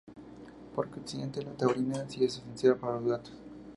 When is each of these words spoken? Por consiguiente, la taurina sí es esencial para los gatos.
Por 0.73 0.89
consiguiente, 0.89 1.43
la 1.43 1.53
taurina 1.55 2.09
sí 2.09 2.23
es 2.25 2.39
esencial 2.39 2.75
para 2.77 2.95
los 2.99 3.05
gatos. 3.05 3.33